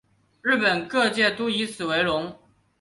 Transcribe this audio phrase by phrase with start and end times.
[0.41, 2.35] 日本各界都以此为荣。